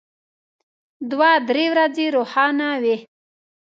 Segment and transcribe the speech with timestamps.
[1.11, 2.95] دوه درې ورځې روښانه وي.